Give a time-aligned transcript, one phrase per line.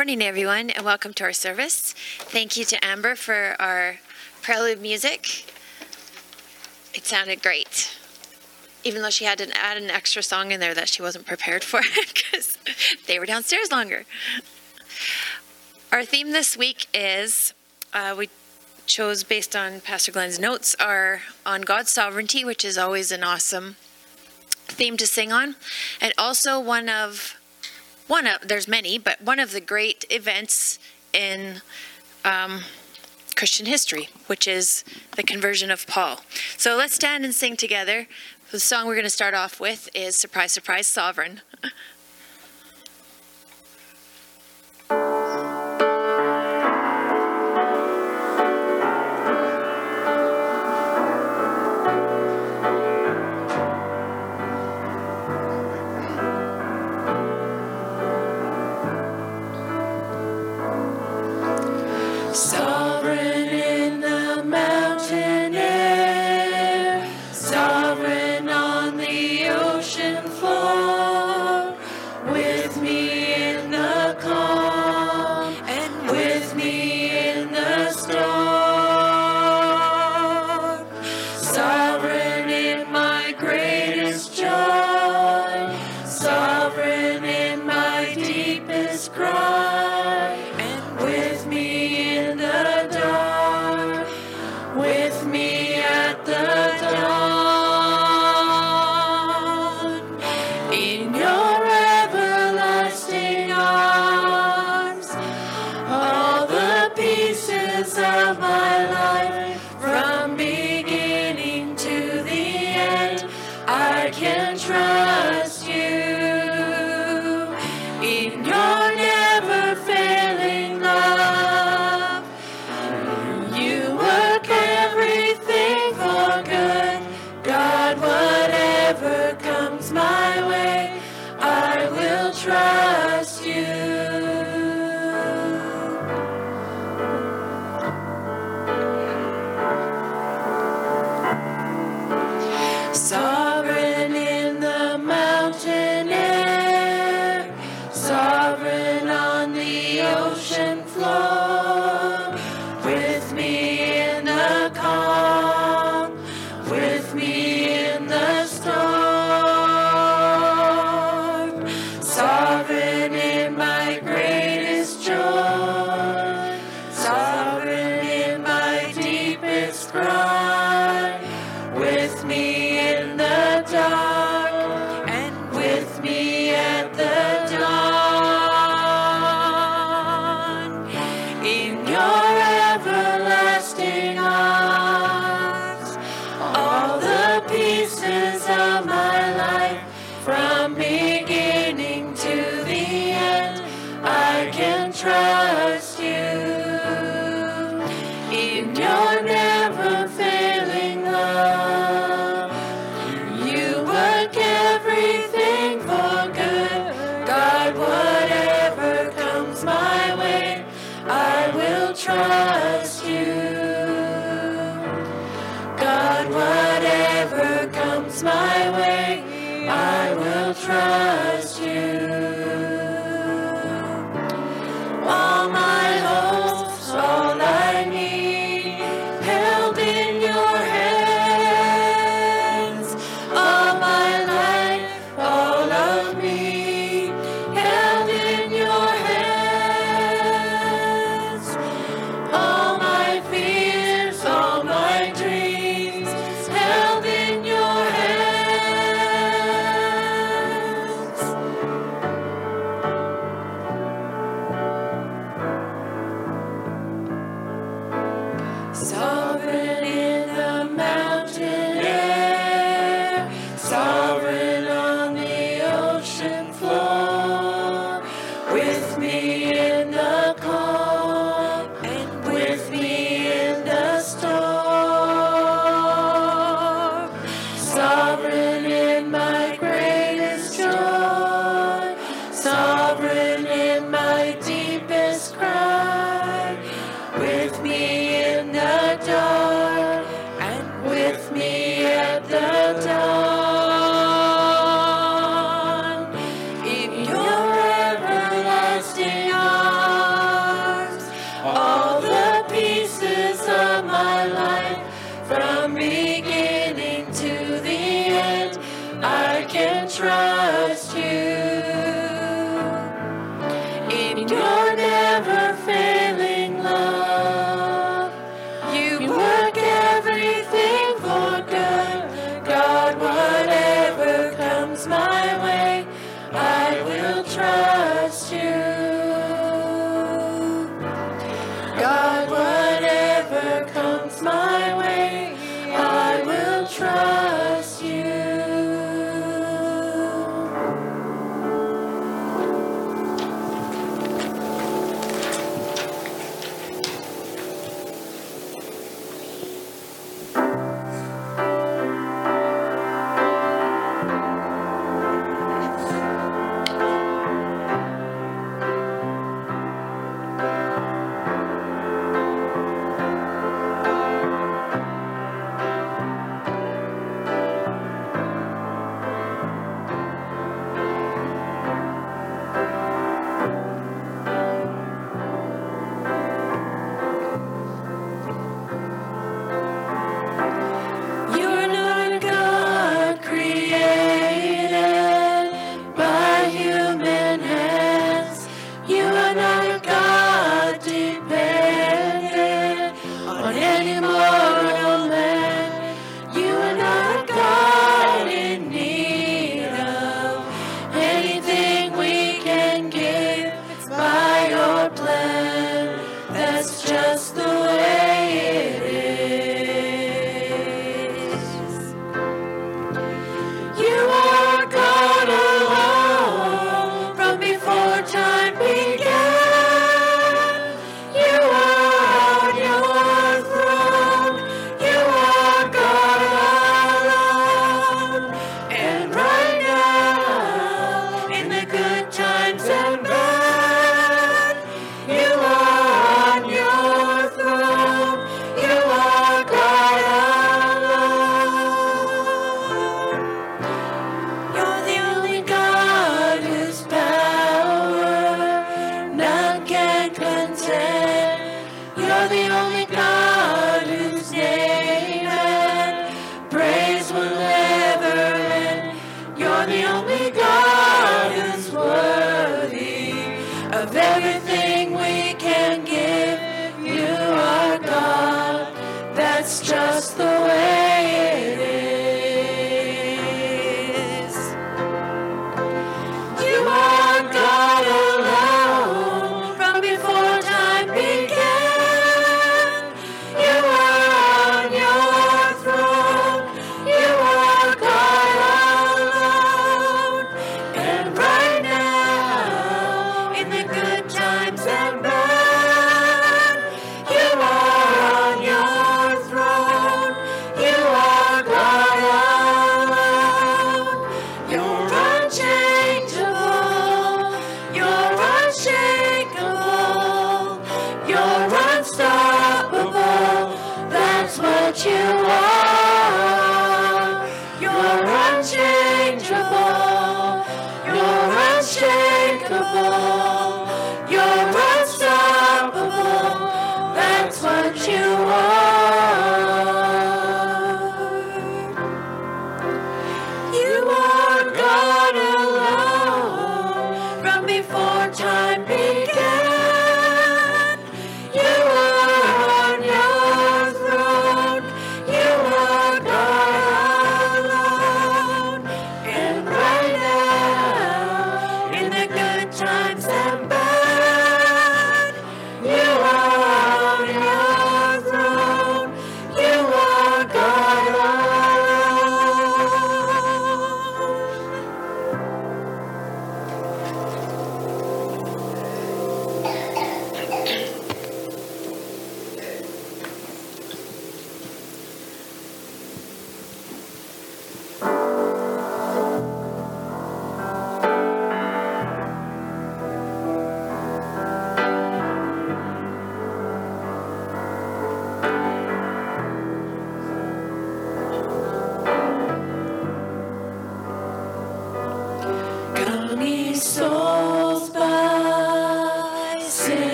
[0.00, 1.94] Good morning, everyone, and welcome to our service.
[2.20, 3.98] Thank you to Amber for our
[4.40, 5.52] prelude music.
[6.94, 7.94] It sounded great,
[8.82, 11.62] even though she had to add an extra song in there that she wasn't prepared
[11.62, 11.82] for
[12.14, 12.56] because
[13.06, 14.06] they were downstairs longer.
[15.92, 17.52] Our theme this week is
[17.92, 18.30] uh, we
[18.86, 23.76] chose based on Pastor Glenn's notes are on God's sovereignty, which is always an awesome
[24.66, 25.56] theme to sing on,
[26.00, 27.38] and also one of
[28.10, 30.80] one of there's many, but one of the great events
[31.12, 31.62] in
[32.24, 32.62] um,
[33.36, 34.84] Christian history, which is
[35.16, 36.20] the conversion of Paul.
[36.56, 38.08] So let's stand and sing together.
[38.50, 41.40] The song we're going to start off with is "Surprise, Surprise, Sovereign."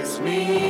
[0.00, 0.69] captives meet.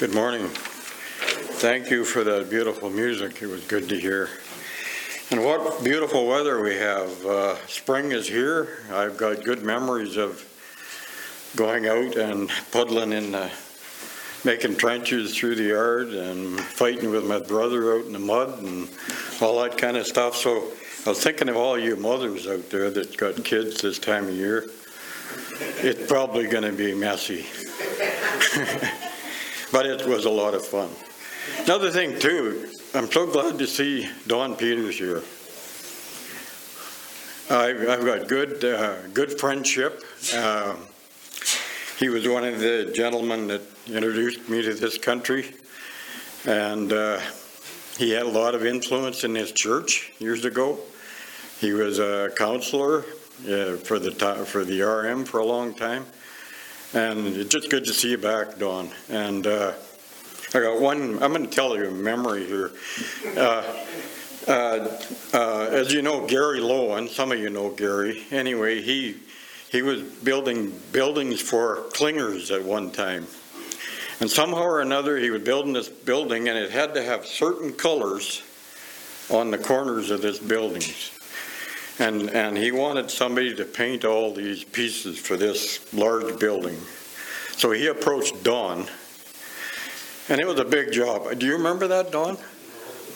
[0.00, 0.48] Good morning.
[0.48, 3.42] Thank you for that beautiful music.
[3.42, 4.30] It was good to hear.
[5.30, 7.26] And what beautiful weather we have.
[7.26, 8.78] Uh, spring is here.
[8.90, 10.42] I've got good memories of
[11.54, 13.50] going out and puddling in the,
[14.42, 18.88] making trenches through the yard and fighting with my brother out in the mud and
[19.42, 20.34] all that kind of stuff.
[20.34, 20.72] So
[21.04, 24.34] I was thinking of all you mothers out there that got kids this time of
[24.34, 24.64] year.
[25.82, 27.44] It's probably going to be messy.
[29.72, 30.90] but it was a lot of fun.
[31.64, 35.22] Another thing too, I'm so glad to see Don Peters here.
[37.50, 40.04] I've, I've got good, uh, good friendship.
[40.36, 40.86] Um,
[41.98, 45.52] he was one of the gentlemen that introduced me to this country,
[46.46, 47.20] and uh,
[47.98, 50.78] he had a lot of influence in his church years ago.
[51.58, 53.00] He was a counselor
[53.48, 54.12] uh, for the
[54.46, 56.06] for the RM for a long time,
[56.92, 58.90] and it's just good to see you back, Don.
[59.08, 59.72] And uh,
[60.54, 61.22] I got one.
[61.22, 62.72] I'm going to tell you a memory here.
[63.36, 63.62] Uh,
[64.48, 64.98] uh,
[65.32, 67.08] uh, as you know, Gary Lowen.
[67.08, 68.24] Some of you know Gary.
[68.30, 69.16] Anyway, he
[69.70, 73.26] he was building buildings for Klingers at one time.
[74.20, 77.72] And somehow or another, he was building this building, and it had to have certain
[77.72, 78.42] colors
[79.30, 81.19] on the corners of this buildings.
[82.00, 86.78] And, and he wanted somebody to paint all these pieces for this large building.
[87.58, 88.86] So he approached Don,
[90.30, 91.38] and it was a big job.
[91.38, 92.38] Do you remember that, Don?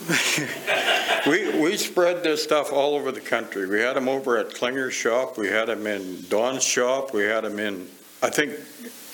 [1.27, 3.67] we, we spread this stuff all over the country.
[3.67, 7.45] We had them over at Klinger's shop, we had them in Don's shop, we had
[7.45, 7.89] them in,
[8.23, 8.53] I think,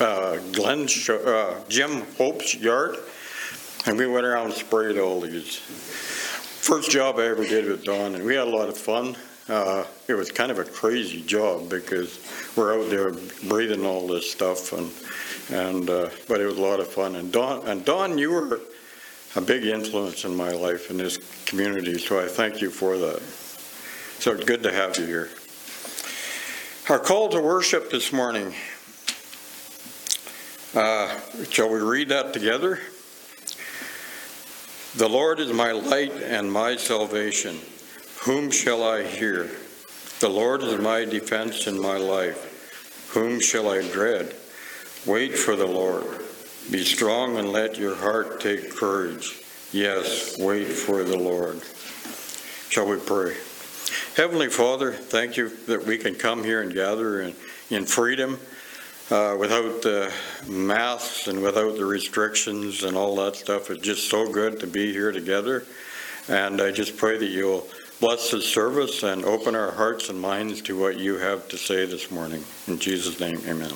[0.01, 2.97] uh, Glenn's, sho- uh, Jim Hope's yard,
[3.87, 5.59] and we went around and sprayed all these.
[5.59, 9.15] First job I ever did with Don, and we had a lot of fun.
[9.49, 12.21] Uh, it was kind of a crazy job because
[12.57, 13.13] we're out there
[13.49, 14.91] breathing all this stuff, and
[15.51, 17.17] and uh, but it was a lot of fun.
[17.17, 18.61] And Don, and Don, you were
[19.37, 23.21] a big influence in my life in this community, so I thank you for that.
[24.21, 25.31] So it's good to have you here.
[26.89, 28.55] Our call to worship this morning
[30.73, 31.19] Uh,
[31.51, 32.79] Shall we read that together?
[34.95, 37.59] The Lord is my light and my salvation.
[38.25, 39.51] Whom shall I hear?
[40.21, 43.09] The Lord is my defense and my life.
[43.15, 44.37] Whom shall I dread?
[45.07, 46.05] Wait for the Lord.
[46.71, 49.41] Be strong and let your heart take courage.
[49.73, 51.63] Yes, wait for the Lord.
[52.69, 53.39] Shall we pray?
[54.17, 57.35] Heavenly Father, thank you that we can come here and gather in,
[57.71, 58.39] in freedom
[59.11, 60.13] uh, without the
[60.47, 63.71] masks and without the restrictions and all that stuff.
[63.71, 65.65] It's just so good to be here together.
[66.29, 67.67] And I just pray that you'll
[68.01, 71.85] bless this service and open our hearts and minds to what you have to say
[71.85, 72.43] this morning.
[72.67, 73.73] In Jesus' name, amen.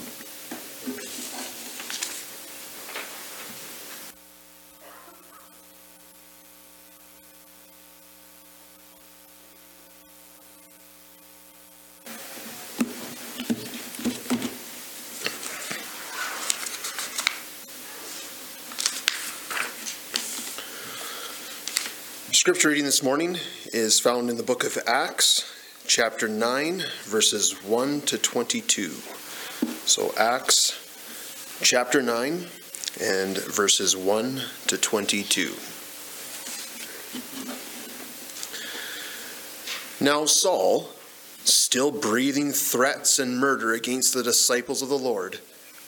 [22.32, 23.38] Scripture reading this morning
[23.74, 25.52] is found in the book of Acts,
[25.88, 28.90] chapter 9, verses 1 to 22.
[29.84, 30.78] So, Acts
[31.60, 32.46] chapter 9
[33.02, 35.54] and verses 1 to 22.
[40.00, 40.90] Now, Saul,
[41.42, 45.40] still breathing threats and murder against the disciples of the Lord,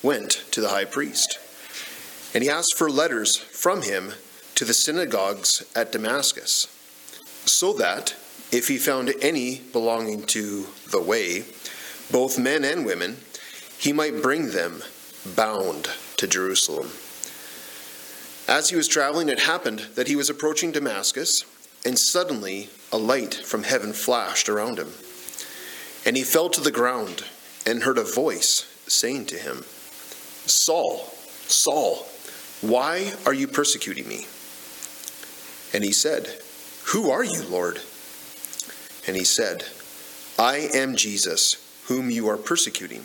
[0.03, 1.38] went to the high priest.
[2.35, 4.14] And he asked for letters from him
[4.57, 6.66] to the synagogues at Damascus,
[7.49, 8.15] so that,
[8.53, 11.45] if he found any belonging to the way,
[12.11, 13.17] both men and women,
[13.79, 14.83] he might bring them
[15.35, 16.91] bound to Jerusalem.
[18.49, 21.45] As he was traveling, it happened that he was approaching Damascus,
[21.85, 24.93] and suddenly a light from heaven flashed around him.
[26.05, 27.25] And he fell to the ground
[27.67, 29.65] and heard a voice saying to him,
[30.47, 30.99] Saul,
[31.49, 32.07] Saul,
[32.61, 34.27] why are you persecuting me?
[35.75, 36.41] And he said,
[36.90, 37.81] Who are you, Lord?
[39.07, 39.64] And he said,
[40.38, 43.05] I am Jesus, whom you are persecuting.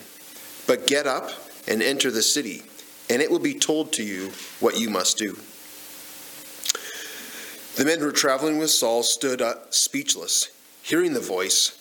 [0.68, 1.32] But get up
[1.68, 2.64] and enter the city,
[3.10, 5.38] and it will be told to you what you must do.
[7.76, 10.50] The men who were traveling with Saul stood up speechless,
[10.84, 11.78] hearing the voice,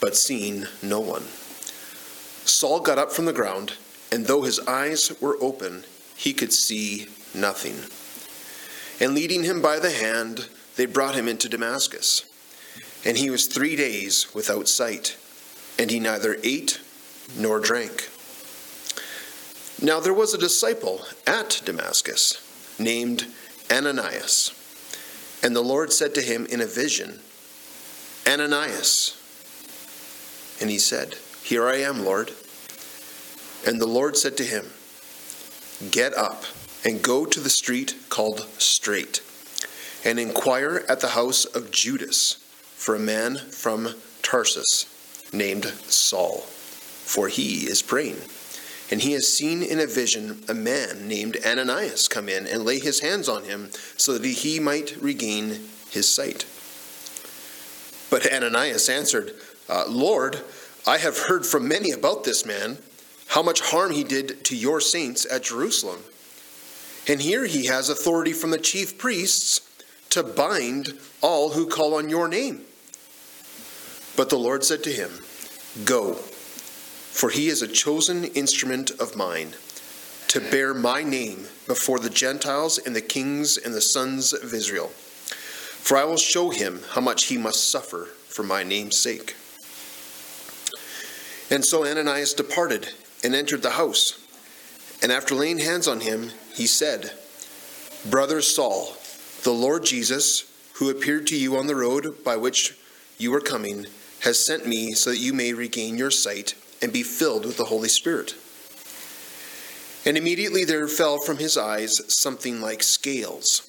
[0.00, 1.22] but seeing no one.
[2.44, 3.74] Saul got up from the ground,
[4.12, 5.84] and though his eyes were open,
[6.16, 7.76] he could see nothing.
[9.00, 12.24] And leading him by the hand, they brought him into Damascus.
[13.04, 15.16] And he was three days without sight,
[15.76, 16.80] and he neither ate
[17.36, 18.08] nor drank.
[19.82, 23.26] Now there was a disciple at Damascus named
[23.70, 24.54] Ananias.
[25.42, 27.18] And the Lord said to him in a vision,
[28.24, 29.16] Ananias.
[30.60, 32.32] And he said, Here I am, Lord.
[33.66, 34.66] And the Lord said to him,
[35.90, 36.44] Get up
[36.84, 39.22] and go to the street called Straight,
[40.04, 42.34] and inquire at the house of Judas
[42.76, 44.86] for a man from Tarsus
[45.32, 48.18] named Saul, for he is praying.
[48.90, 52.78] And he has seen in a vision a man named Ananias come in and lay
[52.78, 56.46] his hands on him so that he might regain his sight.
[58.10, 59.34] But Ananias answered,
[59.68, 60.40] uh, Lord,
[60.86, 62.78] I have heard from many about this man,
[63.26, 66.00] how much harm he did to your saints at Jerusalem.
[67.06, 69.67] And here he has authority from the chief priests
[70.10, 72.62] to bind all who call on your name.
[74.16, 75.10] But the Lord said to him,
[75.84, 79.54] Go, for he is a chosen instrument of mine
[80.28, 84.88] to bear my name before the Gentiles and the kings and the sons of Israel.
[84.88, 89.34] For I will show him how much he must suffer for my name's sake.
[91.50, 92.90] And so Ananias departed
[93.24, 94.22] and entered the house.
[95.02, 97.12] And after laying hands on him, he said,
[98.10, 98.97] Brother Saul,
[99.42, 102.76] the Lord Jesus, who appeared to you on the road by which
[103.18, 103.86] you were coming,
[104.20, 107.64] has sent me so that you may regain your sight and be filled with the
[107.64, 108.34] Holy Spirit.
[110.04, 113.68] And immediately there fell from his eyes something like scales,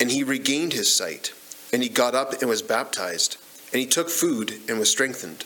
[0.00, 1.32] and he regained his sight,
[1.72, 3.36] and he got up and was baptized,
[3.72, 5.44] and he took food and was strengthened.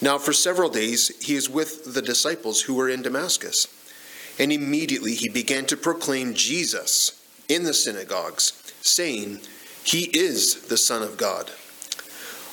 [0.00, 3.68] Now, for several days, he is with the disciples who were in Damascus.
[4.38, 9.40] And immediately he began to proclaim Jesus in the synagogues, saying,
[9.84, 11.50] He is the Son of God.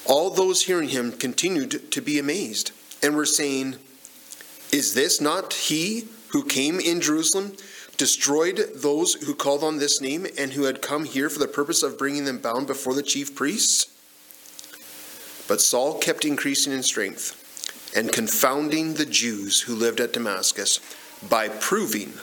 [0.06, 2.71] All those hearing him continued to be amazed
[3.04, 3.75] and were saying,
[4.71, 7.56] Is this not he who came in Jerusalem,
[7.97, 11.84] destroyed those who called on this name, and who had come here for the purpose
[11.84, 13.88] of bringing them bound before the chief priests?
[15.47, 17.38] But Saul kept increasing in strength
[17.95, 20.80] and confounding the Jews who lived at Damascus
[21.27, 22.13] by proving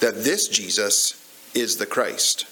[0.00, 1.21] that this Jesus
[1.54, 2.46] is the Christ.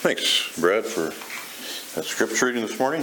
[0.00, 1.12] Thanks, Brad, for
[1.94, 3.00] that scripture reading this morning.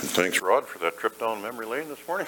[0.00, 2.26] And thanks, Rod, for that trip down memory lane this morning.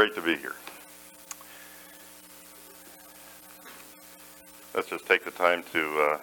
[0.00, 0.54] Great to be here.
[4.74, 6.18] Let's just take the time to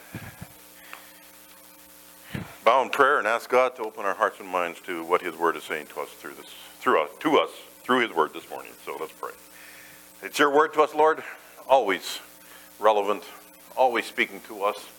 [2.33, 5.21] uh, bow in prayer and ask God to open our hearts and minds to what
[5.21, 6.47] His Word is saying to us through this,
[6.79, 7.51] through us, to us,
[7.83, 8.71] through His Word this morning.
[8.83, 9.33] So let's pray.
[10.23, 11.21] It's your word to us, Lord,
[11.69, 12.17] always
[12.79, 13.25] relevant,
[13.75, 14.89] always speaking to us.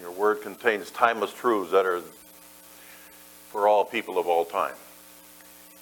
[0.00, 2.00] Your word contains timeless truths that are
[3.50, 4.72] for all people of all time.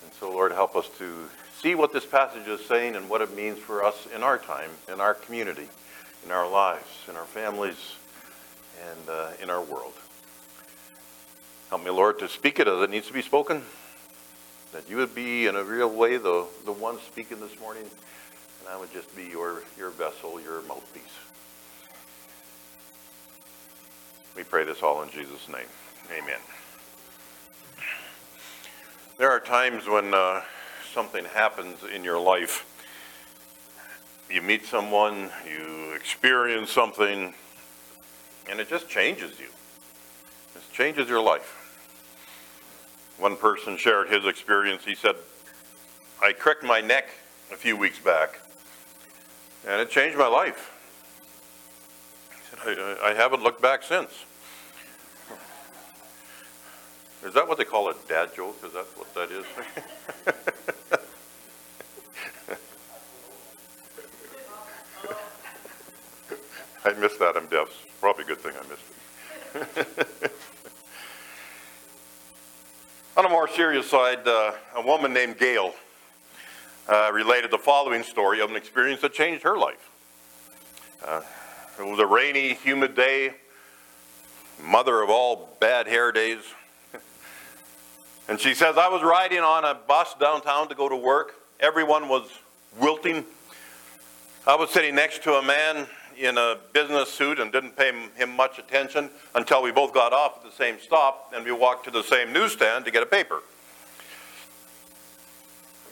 [0.03, 1.29] And so, Lord, help us to
[1.65, 4.69] see what this passage is saying and what it means for us in our time,
[4.93, 5.67] in our community,
[6.23, 7.95] in our lives, in our families,
[8.87, 9.95] and uh, in our world.
[11.71, 13.63] Help me, Lord, to speak it as it needs to be spoken
[14.73, 18.69] that you would be in a real way the, the one speaking this morning, and
[18.69, 21.03] I would just be your, your vessel, your mouthpiece.
[24.37, 25.69] We pray this all in Jesus' name.
[26.13, 26.41] Amen.
[29.17, 30.43] There are times when uh,
[30.95, 32.71] something happens in your life.
[34.31, 37.35] You meet someone, you experience something,
[38.49, 39.49] and it just changes you.
[40.55, 41.61] It changes your life.
[43.19, 44.85] One person shared his experience.
[44.85, 45.17] He said,
[46.23, 47.09] I cracked my neck
[47.53, 48.41] a few weeks back,
[49.67, 50.71] and it changed my life.
[52.31, 54.11] He said, I, I haven't looked back since.
[57.25, 58.59] Is that what they call a dad joke?
[58.65, 59.45] Is that what that is?
[66.85, 67.35] I missed that.
[67.37, 67.69] I'm deaf.
[68.01, 68.83] Probably a good thing I missed
[70.23, 70.33] it.
[73.17, 75.73] On a more serious side, uh, a woman named Gail
[76.87, 79.91] uh, related the following story of an experience that changed her life.
[81.03, 81.23] Uh,
[81.79, 83.33] it was a rainy, humid day,
[84.63, 86.41] mother of all bad hair days.
[88.29, 91.35] and she says, I was riding on a bus downtown to go to work.
[91.61, 92.29] Everyone was
[92.79, 93.25] wilting.
[94.47, 95.87] I was sitting next to a man
[96.19, 100.39] in a business suit and didn't pay him much attention until we both got off
[100.39, 103.41] at the same stop and we walked to the same newsstand to get a paper.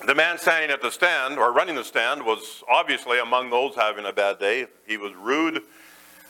[0.05, 4.05] The man standing at the stand, or running the stand, was obviously among those having
[4.05, 4.67] a bad day.
[4.85, 5.63] He was rude,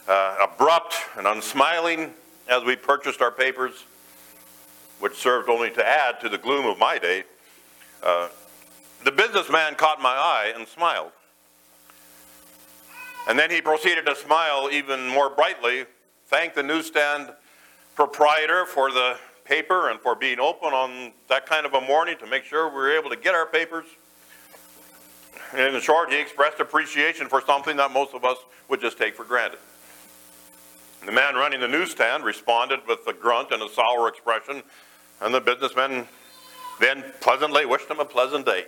[0.06, 2.12] uh, abrupt, and unsmiling
[2.48, 3.84] as we purchased our papers,
[5.00, 7.24] which served only to add to the gloom of my day.
[8.02, 8.28] Uh,
[9.04, 11.12] the businessman caught my eye and smiled.
[13.28, 15.84] And then he proceeded to smile even more brightly,
[16.26, 17.30] thank the newsstand
[17.94, 22.26] proprietor for the paper and for being open on that kind of a morning to
[22.26, 23.86] make sure we were able to get our papers.
[25.56, 29.24] In short, he expressed appreciation for something that most of us would just take for
[29.24, 29.58] granted.
[31.04, 34.62] The man running the newsstand responded with a grunt and a sour expression,
[35.20, 36.06] and the businessman
[36.80, 38.66] then pleasantly wished him a pleasant day.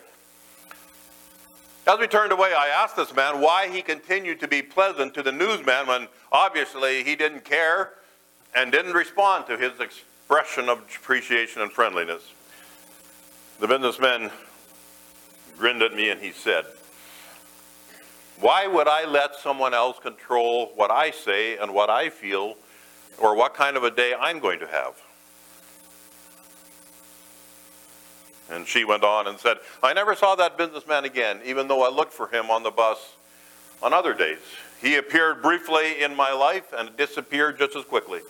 [1.87, 5.23] As we turned away, I asked this man why he continued to be pleasant to
[5.23, 7.91] the newsman when obviously he didn't care
[8.55, 12.33] and didn't respond to his expression of appreciation and friendliness.
[13.61, 14.31] The businessman
[15.59, 16.65] grinned at me and he said,
[18.41, 22.57] Why would I let someone else control what I say and what I feel
[23.19, 24.95] or what kind of a day I'm going to have?
[28.51, 31.95] And she went on and said, I never saw that businessman again, even though I
[31.95, 33.15] looked for him on the bus
[33.83, 34.39] on other days.
[34.81, 38.21] He appeared briefly in my life and disappeared just as quickly.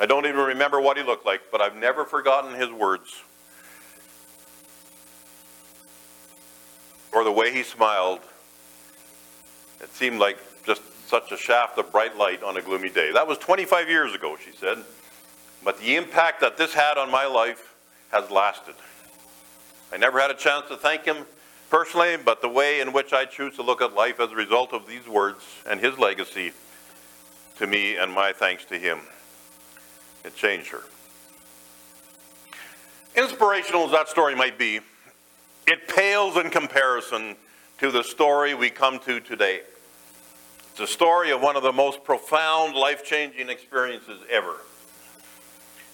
[0.00, 3.22] I don't even remember what he looked like, but I've never forgotten his words
[7.12, 8.20] or the way he smiled.
[9.80, 13.12] It seemed like just such a shaft of bright light on a gloomy day.
[13.12, 14.78] That was 25 years ago, she said.
[15.62, 17.71] But the impact that this had on my life
[18.12, 18.74] has lasted.
[19.92, 21.26] I never had a chance to thank him
[21.70, 24.72] personally, but the way in which I choose to look at life as a result
[24.72, 26.52] of these words and his legacy
[27.56, 29.00] to me and my thanks to him,
[30.24, 30.82] it changed her.
[33.16, 34.80] Inspirational as that story might be,
[35.66, 37.36] it pales in comparison
[37.78, 39.60] to the story we come to today.
[40.70, 44.56] It's a story of one of the most profound, life changing experiences ever.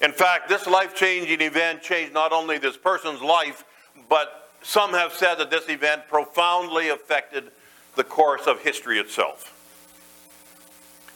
[0.01, 3.65] In fact, this life changing event changed not only this person's life,
[4.09, 7.51] but some have said that this event profoundly affected
[7.97, 9.55] the course of history itself.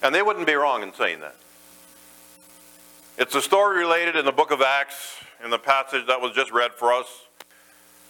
[0.02, 1.36] And they wouldn't be wrong in saying that.
[3.18, 6.50] It's a story related in the book of Acts, in the passage that was just
[6.50, 7.06] read for us.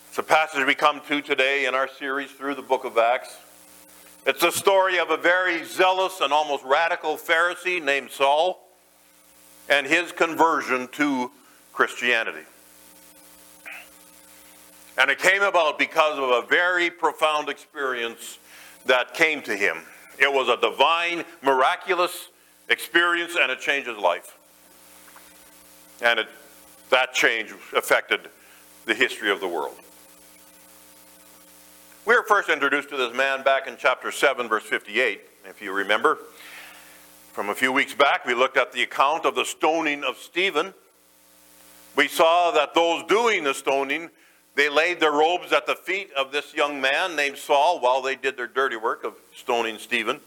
[0.08, 3.36] It's a passage we come to today in our series through the book of Acts.
[4.24, 8.61] It's the story of a very zealous and almost radical Pharisee named Saul
[9.72, 11.30] and his conversion to
[11.72, 12.44] Christianity.
[14.98, 18.38] And it came about because of a very profound experience
[18.84, 19.78] that came to him.
[20.18, 22.28] It was a divine, miraculous
[22.68, 24.36] experience, and it changed his life.
[26.02, 26.28] And it,
[26.90, 28.28] that change affected
[28.84, 29.76] the history of the world.
[32.04, 35.72] We were first introduced to this man back in chapter 7, verse 58, if you
[35.72, 36.18] remember.
[37.32, 40.74] From a few weeks back, we looked at the account of the stoning of Stephen.
[41.96, 44.10] We saw that those doing the stoning,
[44.54, 48.16] they laid their robes at the feet of this young man named Saul while they
[48.16, 50.20] did their dirty work of stoning Stephen.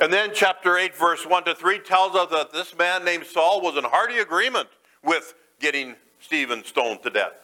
[0.00, 3.60] And then chapter 8, verse 1 to 3 tells us that this man named Saul
[3.60, 4.68] was in hearty agreement
[5.04, 7.34] with getting Stephen stoned to death.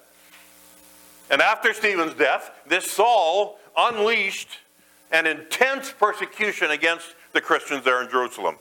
[1.31, 4.49] And after Stephen's death, this Saul unleashed
[5.13, 8.57] an intense persecution against the Christians there in Jerusalem.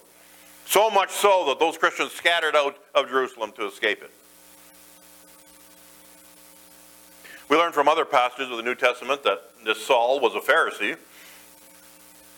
[0.67, 4.11] So much so that those Christians scattered out of Jerusalem to escape it.
[7.49, 10.95] We learn from other passages of the New Testament that this Saul was a Pharisee,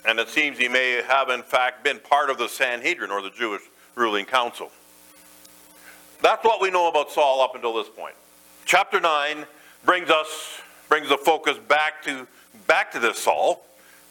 [0.06, 3.32] and it seems he may have, in fact, been part of the Sanhedrin or the
[3.32, 3.63] Jewish
[3.95, 4.71] ruling council.
[6.21, 8.15] That's what we know about Saul up until this point.
[8.63, 9.45] Chapter 9
[9.84, 12.25] brings us brings the focus back to
[12.65, 13.65] back to this Saul.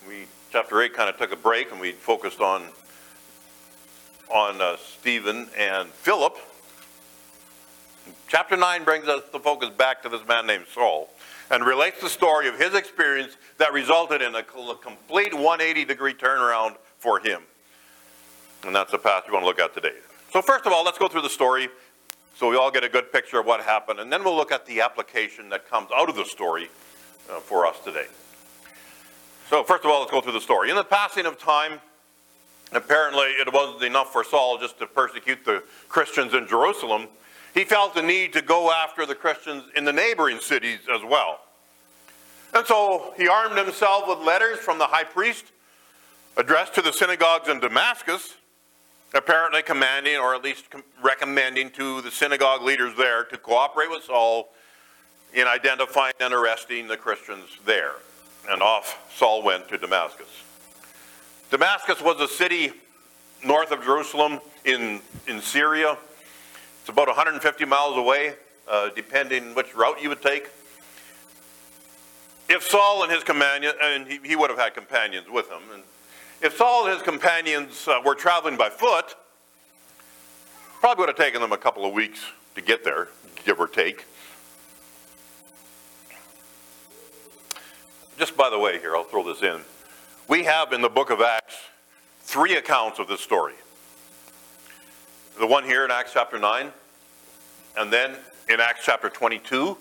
[0.07, 2.65] We chapter 8 kind of took a break and we focused on
[4.31, 6.37] on uh, Stephen and Philip.
[8.29, 11.09] Chapter 9 brings us the focus back to this man named Saul
[11.51, 16.77] and relates the story of his experience that resulted in a complete 180 degree turnaround
[16.99, 17.43] for him.
[18.65, 19.97] And that's the path we want to look at today.
[20.33, 21.69] So, first of all, let's go through the story
[22.35, 24.67] so we all get a good picture of what happened, and then we'll look at
[24.67, 26.69] the application that comes out of the story
[27.31, 28.07] uh, for us today.
[29.49, 30.69] So, first of all, let's go through the story.
[30.69, 31.81] In the passing of time,
[32.73, 37.09] apparently it wasn't enough for Saul just to persecute the Christians in Jerusalem.
[37.55, 41.41] He felt the need to go after the Christians in the neighboring cities as well.
[42.53, 45.47] And so he armed himself with letters from the high priest
[46.37, 48.35] addressed to the synagogues in Damascus,
[49.15, 50.65] apparently commanding or at least
[51.03, 54.51] recommending to the synagogue leaders there to cooperate with Saul
[55.33, 57.93] in identifying and arresting the Christians there
[58.49, 60.29] and off Saul went to Damascus.
[61.51, 62.73] Damascus was a city
[63.45, 65.97] north of Jerusalem in, in Syria.
[66.81, 68.35] It's about 150 miles away,
[68.69, 70.49] uh, depending which route you would take.
[72.49, 75.83] If Saul and his companions, and he, he, would have had companions with him, and
[76.41, 79.15] if Saul and his companions uh, were traveling by foot,
[80.81, 82.21] probably would have taken them a couple of weeks
[82.55, 83.09] to get there,
[83.45, 84.07] give or take.
[88.19, 89.61] Just by the way here, I'll throw this in.
[90.27, 91.55] We have in the book of Acts
[92.23, 93.55] three accounts of this story.
[95.39, 96.73] The one here in Acts chapter 9,
[97.79, 98.17] and then
[98.49, 99.79] in Acts chapter 22,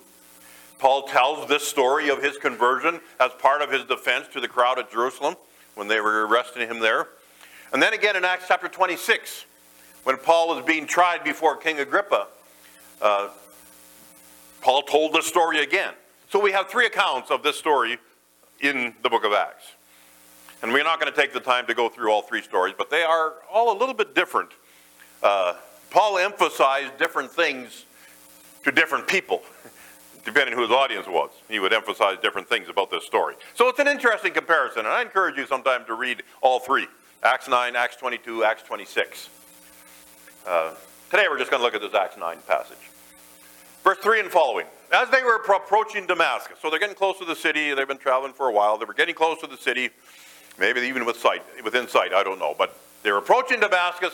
[0.78, 4.78] Paul tells this story of his conversion as part of his defense to the crowd
[4.78, 5.36] at Jerusalem
[5.73, 7.08] when they were arresting him there.
[7.73, 9.45] And then again in Acts chapter 26,
[10.04, 12.28] when Paul was being tried before King Agrippa,
[13.02, 13.30] uh,
[14.62, 15.93] Paul told the story again.
[16.30, 17.97] So we have three accounts of this story
[18.59, 19.73] in the book of Acts.
[20.61, 22.89] And we're not going to take the time to go through all three stories, but
[22.89, 24.49] they are all a little bit different.
[25.21, 25.53] Uh,
[25.91, 27.85] Paul emphasized different things
[28.63, 29.43] to different people,
[30.25, 31.29] depending who his audience was.
[31.47, 33.35] He would emphasize different things about this story.
[33.53, 36.87] So it's an interesting comparison, and I encourage you sometime to read all three
[37.23, 39.29] Acts 9, Acts 22, Acts 26.
[40.45, 40.73] Uh,
[41.09, 42.77] today we're just going to look at this Acts 9 passage.
[43.88, 44.65] Verse 3 and following.
[44.91, 48.34] As they were approaching Damascus, so they're getting close to the city, they've been traveling
[48.34, 49.91] for a while, they were getting close to the city,
[50.60, 54.12] maybe even with sight, within sight, I don't know, but they're approaching Damascus,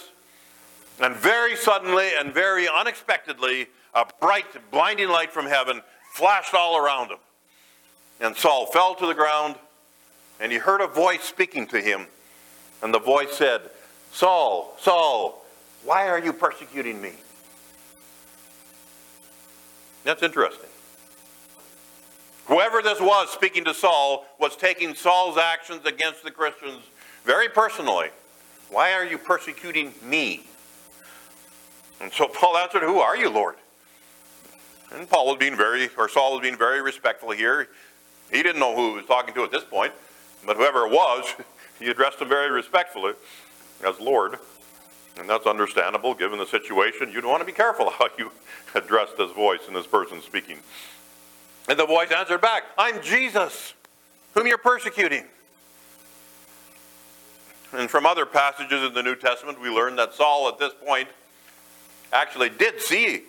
[1.01, 5.81] and very suddenly and very unexpectedly, a bright, blinding light from heaven
[6.13, 7.17] flashed all around him.
[8.21, 9.55] And Saul fell to the ground,
[10.39, 12.05] and he heard a voice speaking to him.
[12.83, 13.71] And the voice said,
[14.11, 15.43] Saul, Saul,
[15.83, 17.13] why are you persecuting me?
[20.03, 20.69] That's interesting.
[22.45, 26.83] Whoever this was speaking to Saul was taking Saul's actions against the Christians
[27.23, 28.09] very personally.
[28.69, 30.45] Why are you persecuting me?
[32.01, 33.55] And so Paul answered, Who are you, Lord?
[34.91, 37.69] And Paul was being very, or Saul was being very respectful here.
[38.31, 39.93] He didn't know who he was talking to at this point,
[40.45, 41.33] but whoever it was,
[41.79, 43.13] he addressed him very respectfully
[43.85, 44.37] as Lord.
[45.17, 47.11] And that's understandable given the situation.
[47.11, 48.31] You'd want to be careful how you
[48.75, 50.57] address this voice and this person speaking.
[51.69, 53.73] And the voice answered back, I'm Jesus,
[54.33, 55.23] whom you're persecuting.
[57.71, 61.07] And from other passages in the New Testament, we learn that Saul at this point
[62.11, 63.23] actually did see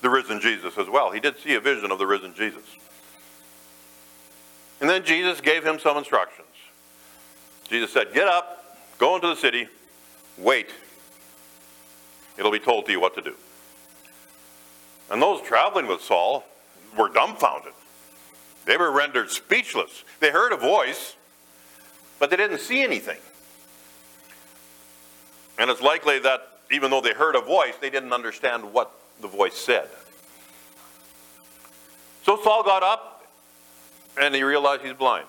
[0.00, 1.10] the risen Jesus as well.
[1.10, 2.62] He did see a vision of the risen Jesus.
[4.80, 6.46] And then Jesus gave him some instructions.
[7.68, 9.68] Jesus said, Get up, go into the city,
[10.38, 10.68] wait.
[12.38, 13.34] It'll be told to you what to do.
[15.10, 16.44] And those traveling with Saul
[16.96, 17.72] were dumbfounded.
[18.64, 20.04] They were rendered speechless.
[20.20, 21.16] They heard a voice,
[22.18, 23.18] but they didn't see anything.
[25.58, 29.28] And it's likely that even though they heard a voice, they didn't understand what the
[29.28, 29.88] voice said.
[32.22, 33.26] So Saul got up
[34.20, 35.26] and he realized he's blind.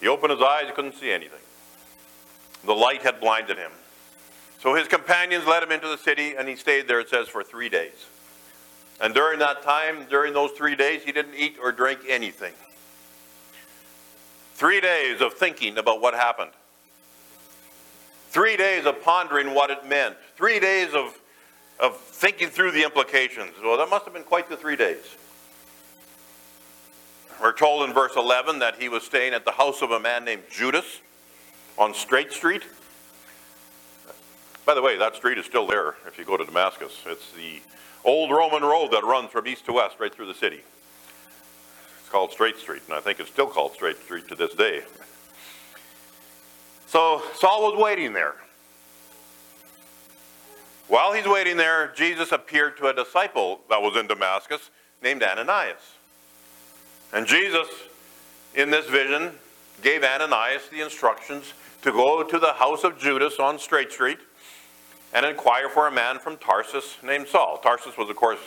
[0.00, 1.38] He opened his eyes, he couldn't see anything.
[2.64, 3.72] The light had blinded him.
[4.62, 7.42] So his companions led him into the city and he stayed there, it says, for
[7.42, 8.06] three days.
[9.00, 12.52] And during that time, during those three days, he didn't eat or drink anything.
[14.54, 16.52] Three days of thinking about what happened.
[18.28, 20.14] Three days of pondering what it meant.
[20.36, 21.18] Three days of,
[21.80, 23.50] of thinking through the implications.
[23.60, 25.16] Well, that must have been quite the three days.
[27.42, 30.24] We're told in verse 11 that he was staying at the house of a man
[30.24, 31.00] named Judas
[31.76, 32.62] on Straight Street.
[34.64, 36.96] By the way, that street is still there if you go to Damascus.
[37.06, 37.60] It's the
[38.04, 40.62] old Roman road that runs from east to west right through the city.
[42.00, 44.82] It's called Straight Street, and I think it's still called Straight Street to this day.
[46.86, 48.36] So Saul was waiting there.
[50.86, 54.70] While he's waiting there, Jesus appeared to a disciple that was in Damascus
[55.02, 55.96] named Ananias.
[57.12, 57.66] And Jesus,
[58.54, 59.32] in this vision,
[59.82, 64.18] gave Ananias the instructions to go to the house of Judas on Straight Street
[65.12, 67.58] and inquire for a man from Tarsus named Saul.
[67.58, 68.38] Tarsus was, of course,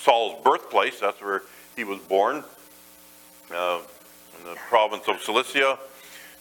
[0.00, 1.00] Saul's birthplace.
[1.00, 1.42] That's where
[1.76, 2.42] he was born,
[3.54, 3.80] uh,
[4.38, 5.78] in the province of Cilicia.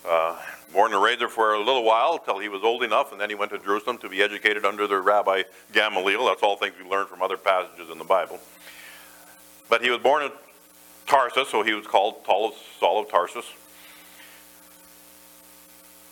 [0.07, 0.37] Uh,
[0.73, 3.29] born and raised there for a little while until he was old enough, and then
[3.29, 6.25] he went to Jerusalem to be educated under the Rabbi Gamaliel.
[6.25, 8.39] That's all things we learn from other passages in the Bible.
[9.69, 10.31] But he was born in
[11.05, 13.45] Tarsus, so he was called Saul of Tarsus.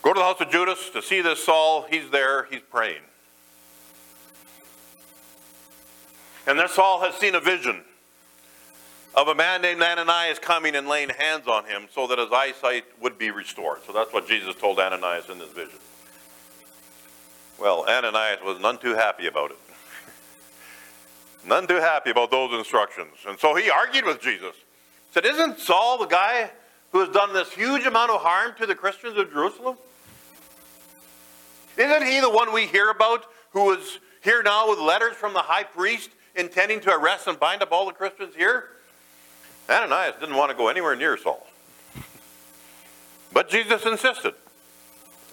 [0.02, 1.86] Go to the house of Judas to see this Saul.
[1.90, 3.02] He's there, he's praying.
[6.48, 7.84] And this Saul has seen a vision
[9.14, 12.86] of a man named Ananias coming and laying hands on him so that his eyesight
[13.02, 13.80] would be restored.
[13.86, 15.80] So that's what Jesus told Ananias in this vision.
[17.60, 19.58] Well, Ananias was none too happy about it.
[21.46, 23.14] none too happy about those instructions.
[23.28, 26.52] And so he argued with Jesus He said, Isn't Saul the guy
[26.92, 29.78] who has done this huge amount of harm to the Christians of Jerusalem?
[31.78, 35.42] Isn't he the one we hear about who is here now with letters from the
[35.42, 38.66] high priest intending to arrest and bind up all the Christians here?
[39.70, 41.46] Ananias didn't want to go anywhere near Saul.
[43.34, 44.34] But Jesus insisted,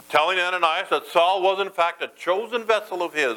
[0.09, 3.37] telling Ananias that Saul was in fact a chosen vessel of his.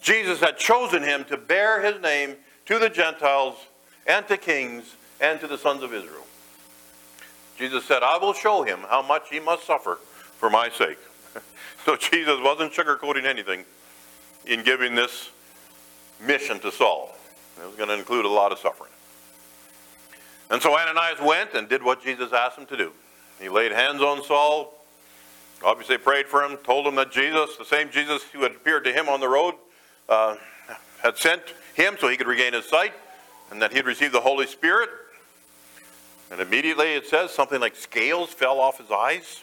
[0.00, 3.56] Jesus had chosen him to bear his name to the Gentiles
[4.06, 6.26] and to kings and to the sons of Israel.
[7.56, 9.96] Jesus said, I will show him how much he must suffer
[10.38, 10.98] for my sake.
[11.84, 13.64] so Jesus wasn't sugarcoating anything
[14.46, 15.30] in giving this
[16.22, 17.14] mission to Saul.
[17.60, 18.90] It was going to include a lot of suffering.
[20.50, 22.92] And so Ananias went and did what Jesus asked him to do.
[23.40, 24.74] He laid hands on Saul,
[25.64, 28.92] obviously prayed for him, told him that Jesus, the same Jesus who had appeared to
[28.92, 29.54] him on the road,
[30.08, 30.36] uh,
[31.02, 31.42] had sent
[31.74, 32.92] him so he could regain his sight
[33.50, 34.90] and that he'd received the Holy Spirit.
[36.30, 39.42] And immediately it says something like scales fell off his eyes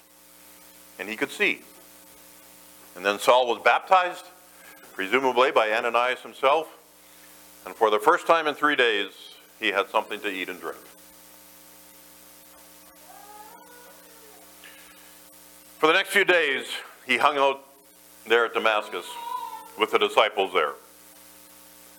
[0.98, 1.62] and he could see.
[2.96, 4.26] And then Saul was baptized,
[5.00, 6.68] presumably by Ananias himself.
[7.66, 9.08] And for the first time in three days,
[9.58, 10.76] he had something to eat and drink.
[15.78, 16.66] For the next few days,
[17.06, 17.64] he hung out
[18.28, 19.06] there at Damascus
[19.80, 20.74] with the disciples there.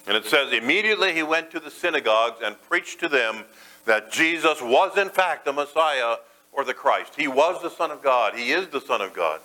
[0.06, 3.44] And it says, immediately he went to the synagogues and preached to them
[3.86, 6.16] that Jesus was in fact the Messiah
[6.52, 7.14] or the Christ.
[7.16, 8.34] He was the Son of God.
[8.34, 9.40] He is the Son of God.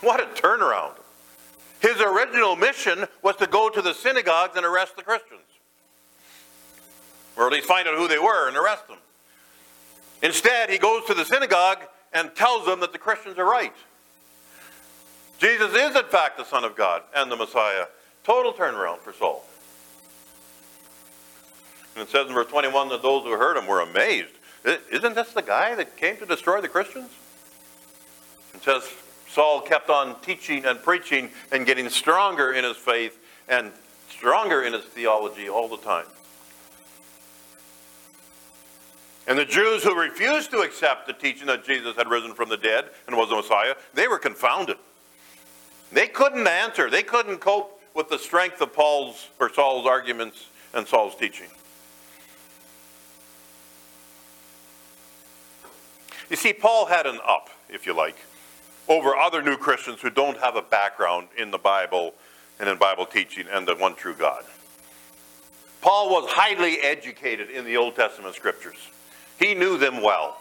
[0.00, 0.94] What a turnaround.
[1.80, 5.40] His original mission was to go to the synagogues and arrest the Christians.
[7.36, 8.98] Or at least find out who they were and arrest them.
[10.22, 11.78] Instead, he goes to the synagogue
[12.12, 13.74] and tells them that the Christians are right.
[15.38, 17.86] Jesus is, in fact, the Son of God and the Messiah.
[18.24, 19.44] Total turnaround for Saul.
[21.94, 24.32] And it says in verse 21 that those who heard him were amazed.
[24.90, 27.10] Isn't this the guy that came to destroy the Christians?
[28.54, 28.82] It says
[29.28, 33.18] Saul kept on teaching and preaching and getting stronger in his faith
[33.48, 33.72] and
[34.08, 36.06] stronger in his theology all the time.
[39.26, 42.56] And the Jews who refused to accept the teaching that Jesus had risen from the
[42.56, 44.76] dead and was the Messiah, they were confounded.
[45.92, 46.88] They couldn't answer.
[46.88, 51.48] They couldn't cope with the strength of Paul's or Saul's arguments and Saul's teaching.
[56.30, 58.16] You see, Paul had an up, if you like,
[58.88, 62.14] over other new Christians who don't have a background in the Bible
[62.58, 64.44] and in Bible teaching and the one true God.
[65.80, 68.76] Paul was highly educated in the Old Testament scriptures.
[69.38, 70.36] He knew them well.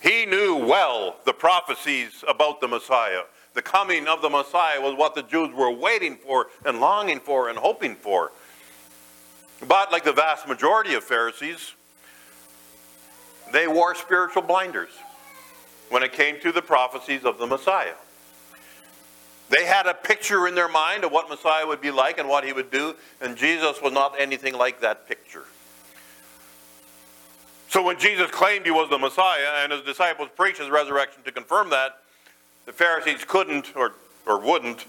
[0.00, 3.22] He knew well the prophecies about the Messiah.
[3.54, 7.48] The coming of the Messiah was what the Jews were waiting for and longing for
[7.48, 8.32] and hoping for.
[9.66, 11.72] But like the vast majority of Pharisees,
[13.52, 14.90] they wore spiritual blinders
[15.88, 17.94] when it came to the prophecies of the Messiah.
[19.48, 22.44] They had a picture in their mind of what Messiah would be like and what
[22.44, 25.44] he would do, and Jesus was not anything like that picture.
[27.68, 31.32] So when Jesus claimed he was the Messiah and his disciples preached his resurrection to
[31.32, 31.98] confirm that,
[32.64, 33.92] the Pharisees couldn't or,
[34.26, 34.86] or wouldn't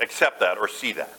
[0.00, 1.18] accept that or see that.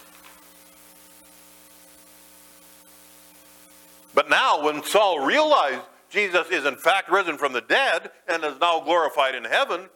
[4.14, 5.82] But now, when Saul realized
[6.12, 9.90] Jesus is in fact risen from the dead and is now glorified in heaven,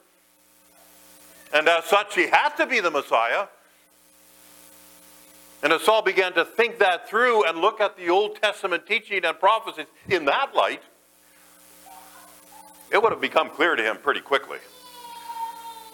[1.52, 3.46] and as such he had to be the Messiah,
[5.62, 9.24] and as Saul began to think that through and look at the Old Testament teaching
[9.24, 10.82] and prophecies in that light,
[12.90, 14.58] it would have become clear to him pretty quickly.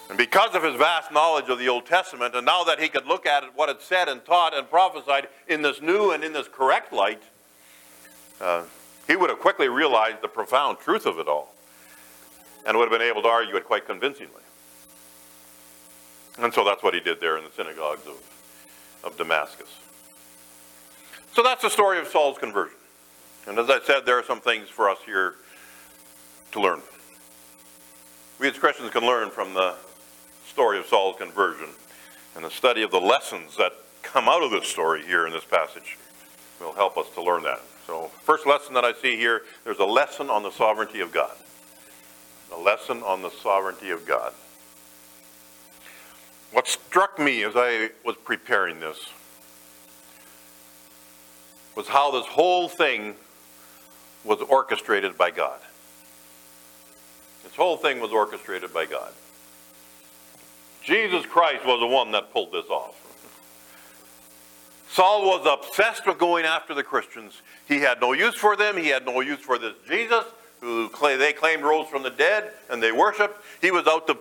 [0.09, 3.07] And because of his vast knowledge of the Old Testament, and now that he could
[3.07, 6.33] look at it, what it said and taught and prophesied in this new and in
[6.33, 7.23] this correct light,
[8.41, 8.65] uh,
[9.07, 11.55] he would have quickly realized the profound truth of it all
[12.67, 14.43] and would have been able to argue it quite convincingly.
[16.39, 18.17] And so that's what he did there in the synagogues of,
[19.05, 19.69] of Damascus.
[21.33, 22.77] So that's the story of Saul's conversion.
[23.47, 25.35] And as I said, there are some things for us here
[26.53, 26.81] to learn.
[28.39, 29.75] We as Christians can learn from the
[30.47, 31.69] story of Saul's conversion
[32.37, 33.73] and the study of the lessons that
[34.03, 35.99] come out of this story here in this passage
[36.63, 37.61] will help us to learn that.
[37.87, 41.37] So, first lesson that I see here, there's a lesson on the sovereignty of God.
[42.55, 44.33] A lesson on the sovereignty of God.
[46.53, 49.09] What struck me as I was preparing this
[51.75, 53.15] was how this whole thing
[54.25, 55.59] was orchestrated by God.
[57.43, 59.13] This whole thing was orchestrated by God.
[60.83, 63.02] Jesus Christ was the one that pulled this off.
[64.93, 67.41] Saul was obsessed with going after the Christians.
[67.67, 68.77] He had no use for them.
[68.77, 70.25] He had no use for this Jesus,
[70.61, 73.43] who they claimed rose from the dead and they worshiped.
[73.63, 74.19] He was out to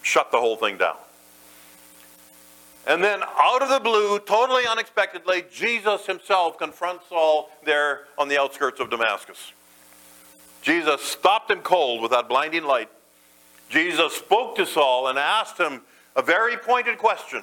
[0.00, 0.96] shut the whole thing down.
[2.86, 8.40] And then, out of the blue, totally unexpectedly, Jesus himself confronts Saul there on the
[8.40, 9.52] outskirts of Damascus.
[10.62, 12.88] Jesus stopped him cold with that blinding light.
[13.68, 15.82] Jesus spoke to Saul and asked him
[16.16, 17.42] a very pointed question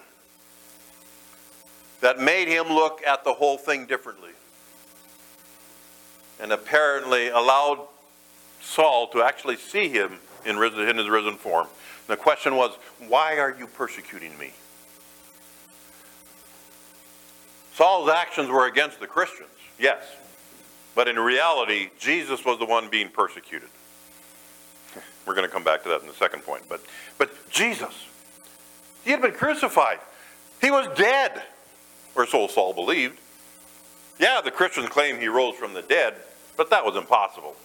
[2.01, 4.31] that made him look at the whole thing differently.
[6.39, 7.87] And apparently allowed
[8.61, 11.67] Saul to actually see him in, risen, in his risen form.
[12.07, 12.71] And the question was,
[13.07, 14.51] Why are you persecuting me?
[17.73, 20.03] Saul's actions were against the Christians, yes.
[20.95, 23.67] But in reality, Jesus was the one being persecuted.
[25.25, 26.63] We're going to come back to that in the second point.
[26.69, 26.81] But,
[27.17, 28.07] but Jesus,
[29.03, 29.99] he had been crucified.
[30.61, 31.41] He was dead,
[32.15, 33.19] or so Saul believed.
[34.19, 36.15] Yeah, the Christians claim he rose from the dead,
[36.55, 37.55] but that was impossible.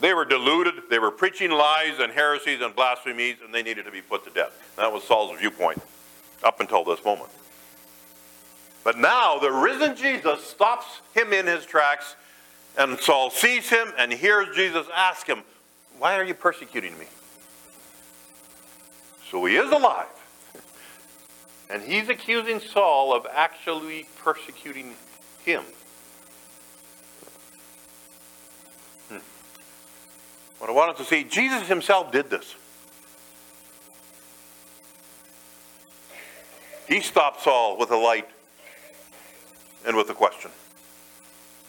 [0.00, 3.90] They were deluded, they were preaching lies and heresies and blasphemies, and they needed to
[3.90, 4.74] be put to death.
[4.76, 5.80] That was Saul's viewpoint
[6.42, 7.30] up until this moment.
[8.84, 12.16] But now the risen Jesus stops him in his tracks,
[12.76, 15.42] and Saul sees him and hears Jesus ask him,
[15.98, 17.06] Why are you persecuting me?
[19.30, 20.06] So he is alive.
[21.72, 24.94] And he's accusing Saul of actually persecuting
[25.42, 25.62] him.
[29.08, 29.16] Hmm.
[30.58, 32.54] What I wanted to see, Jesus himself did this.
[36.86, 38.28] He stopped Saul with a light
[39.86, 40.50] and with a question.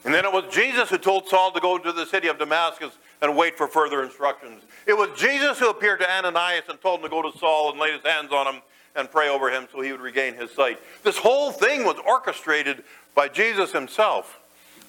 [0.04, 2.92] And then it was Jesus who told Saul to go to the city of Damascus
[3.22, 4.64] and wait for further instructions.
[4.86, 7.80] It was Jesus who appeared to Ananias and told him to go to Saul and
[7.80, 8.62] lay his hands on him
[8.96, 10.80] and pray over him so he would regain his sight.
[11.04, 12.84] This whole thing was orchestrated
[13.16, 14.40] by Jesus himself,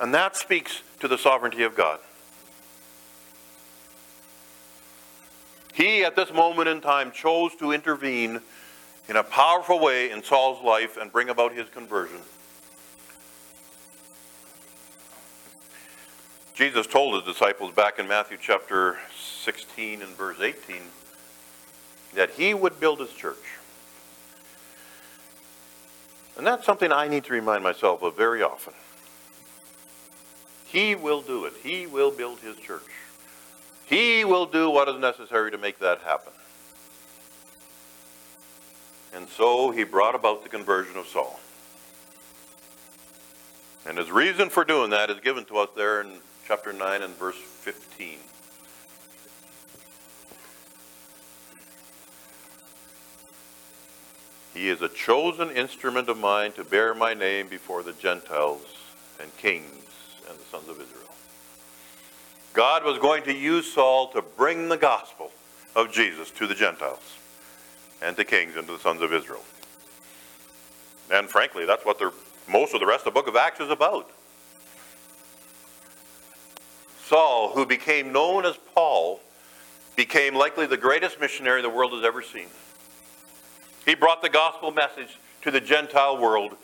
[0.01, 1.99] and that speaks to the sovereignty of God.
[5.73, 8.41] He, at this moment in time, chose to intervene
[9.09, 12.21] in a powerful way in Saul's life and bring about his conversion.
[16.55, 18.99] Jesus told his disciples back in Matthew chapter
[19.43, 20.77] 16 and verse 18
[22.15, 23.59] that he would build his church.
[26.37, 28.75] And that's something I need to remind myself of very often.
[30.67, 31.53] He will do it.
[31.63, 32.83] He will build his church.
[33.87, 36.33] He will do what is necessary to make that happen.
[39.15, 41.39] And so he brought about the conversion of Saul.
[43.87, 46.09] And his reason for doing that is given to us there in
[46.49, 48.19] chapter 9 and verse 15.
[54.55, 58.65] He is a chosen instrument of mine to bear my name before the Gentiles
[59.21, 59.67] and kings
[60.29, 61.11] and the sons of Israel.
[62.53, 65.33] God was going to use Saul to bring the gospel
[65.75, 67.19] of Jesus to the Gentiles
[68.01, 69.43] and to kings and to the sons of Israel.
[71.13, 72.13] And frankly, that's what the,
[72.49, 74.09] most of the rest of the book of Acts is about.
[77.07, 79.21] Saul, who became known as Paul,
[79.97, 82.47] became likely the greatest missionary the world has ever seen.
[83.85, 86.57] He brought the gospel message to the Gentile world.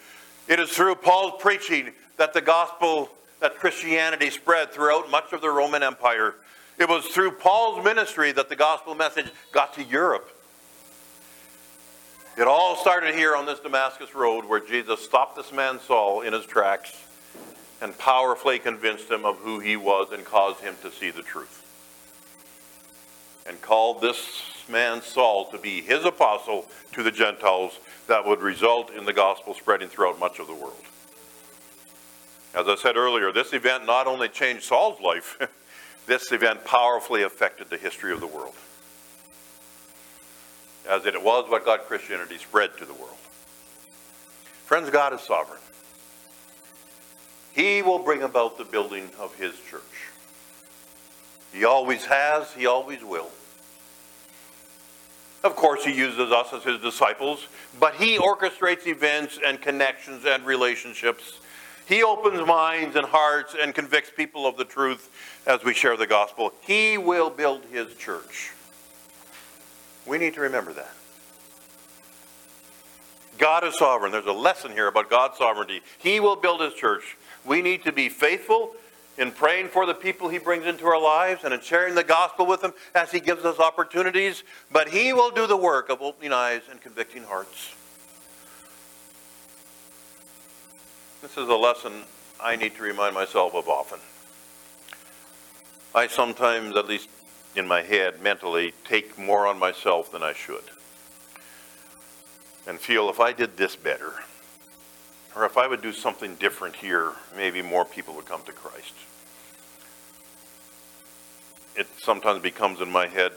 [0.48, 3.10] It is through Paul's preaching that the gospel,
[3.40, 6.34] that Christianity spread throughout much of the Roman Empire.
[6.78, 10.30] It was through Paul's ministry that the gospel message got to Europe.
[12.38, 16.32] It all started here on this Damascus road where Jesus stopped this man Saul in
[16.32, 16.96] his tracks
[17.82, 21.66] and powerfully convinced him of who he was and caused him to see the truth.
[23.46, 28.90] And called this man Saul to be his apostle to the Gentiles that would result
[28.90, 30.82] in the gospel spreading throughout much of the world.
[32.54, 35.38] As I said earlier, this event not only changed Saul's life,
[36.06, 38.54] this event powerfully affected the history of the world.
[40.88, 43.16] As it was what got Christianity spread to the world.
[44.64, 45.60] Friends, God is sovereign.
[47.52, 49.82] He will bring about the building of his church.
[51.52, 53.30] He always has, he always will.
[55.42, 57.46] Of course, he uses us as his disciples,
[57.78, 61.40] but he orchestrates events and connections and relationships.
[61.86, 65.08] He opens minds and hearts and convicts people of the truth
[65.46, 66.52] as we share the gospel.
[66.60, 68.52] He will build his church.
[70.06, 70.94] We need to remember that.
[73.38, 74.12] God is sovereign.
[74.12, 75.80] There's a lesson here about God's sovereignty.
[75.98, 77.16] He will build his church.
[77.44, 78.72] We need to be faithful
[79.20, 82.46] in praying for the people he brings into our lives and in sharing the gospel
[82.46, 84.42] with them as he gives us opportunities.
[84.72, 87.74] But he will do the work of opening eyes and convicting hearts.
[91.20, 91.92] This is a lesson
[92.40, 93.98] I need to remind myself of often.
[95.94, 97.10] I sometimes, at least
[97.54, 100.64] in my head, mentally, take more on myself than I should.
[102.66, 104.14] And feel if I did this better,
[105.36, 108.94] or if I would do something different here, maybe more people would come to Christ.
[111.76, 113.32] It sometimes becomes in my head,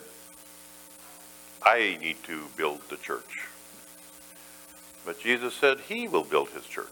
[1.61, 3.47] I need to build the church.
[5.05, 6.87] But Jesus said he will build his church.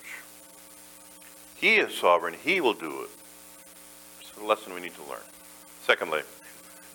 [1.56, 2.36] He is sovereign.
[2.44, 3.10] He will do it.
[4.20, 5.20] It's a lesson we need to learn.
[5.86, 6.22] Secondly,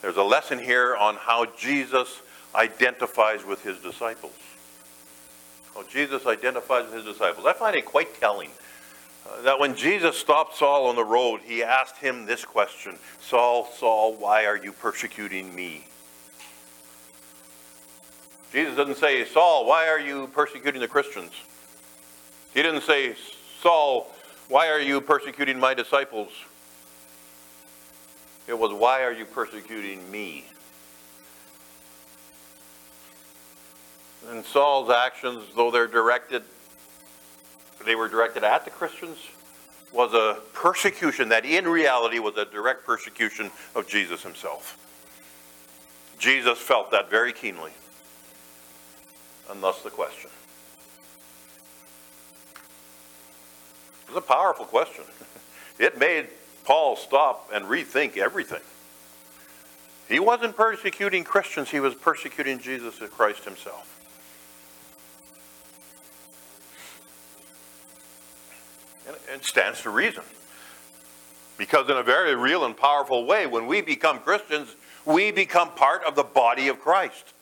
[0.02, 2.20] there's a lesson here on how Jesus
[2.54, 4.34] identifies with his disciples.
[5.74, 7.46] How Jesus identifies with his disciples.
[7.46, 8.50] I find it quite telling
[9.42, 14.14] that when Jesus stopped Saul on the road, he asked him this question Saul, Saul,
[14.14, 15.84] why are you persecuting me?
[18.52, 21.32] Jesus doesn't say, Saul, why are you persecuting the Christians?
[22.54, 23.14] He didn't say,
[23.60, 24.10] Saul,
[24.48, 26.30] why are you persecuting my disciples?
[28.46, 30.44] It was, why are you persecuting me?
[34.30, 36.42] And Saul's actions, though they're directed,
[37.84, 39.18] they were directed at the Christians,
[39.92, 44.78] was a persecution that in reality was a direct persecution of Jesus himself.
[46.18, 47.72] Jesus felt that very keenly.
[49.50, 50.30] And thus the question.
[54.08, 55.04] It was a powerful question.
[55.78, 56.28] It made
[56.64, 58.62] Paul stop and rethink everything.
[60.08, 63.95] He wasn't persecuting Christians, he was persecuting Jesus Christ himself.
[69.06, 70.24] And it stands to reason.
[71.58, 76.02] Because in a very real and powerful way, when we become Christians, we become part
[76.04, 77.32] of the body of Christ.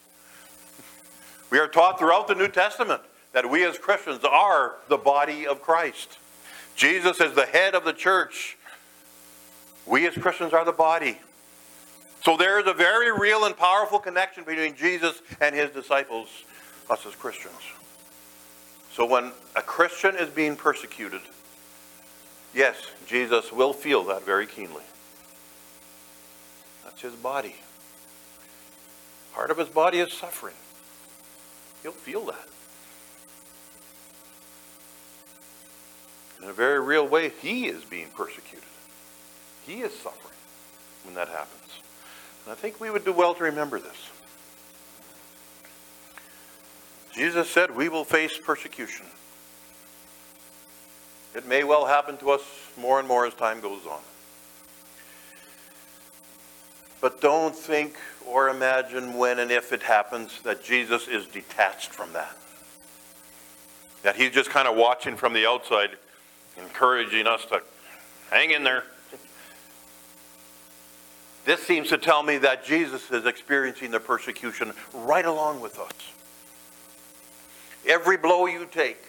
[1.51, 3.01] We are taught throughout the New Testament
[3.33, 6.19] that we as Christians are the body of Christ.
[6.77, 8.57] Jesus is the head of the church.
[9.87, 11.19] We as Christians are the body.
[12.25, 16.29] So there is a very real and powerful connection between Jesus and his disciples,
[16.89, 17.55] us as Christians.
[18.93, 21.21] So when a Christian is being persecuted,
[22.55, 22.77] yes,
[23.07, 24.83] Jesus will feel that very keenly.
[26.85, 27.57] That's his body.
[29.35, 30.55] Part of his body is suffering.
[31.83, 32.49] He'll feel that.
[36.43, 38.69] In a very real way, he is being persecuted.
[39.67, 40.37] He is suffering
[41.05, 41.81] when that happens.
[42.45, 44.11] And I think we would do well to remember this.
[47.15, 49.07] Jesus said we will face persecution.
[51.35, 52.43] It may well happen to us
[52.77, 54.01] more and more as time goes on.
[57.01, 62.13] But don't think or imagine when and if it happens that Jesus is detached from
[62.13, 62.37] that.
[64.03, 65.91] That he's just kind of watching from the outside,
[66.57, 67.63] encouraging us to
[68.31, 68.85] hang in there.
[71.45, 75.93] This seems to tell me that Jesus is experiencing the persecution right along with us.
[77.87, 79.03] Every blow you take,